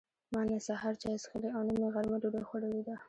ما 0.33 0.41
نه 0.49 0.57
سهار 0.67 0.93
چای 1.01 1.17
څښلي 1.23 1.49
او 1.55 1.61
نه 1.67 1.73
مې 1.79 1.87
غرمه 1.93 2.17
ډوډۍ 2.21 2.43
خوړلې 2.49 2.81
ده. 2.87 2.95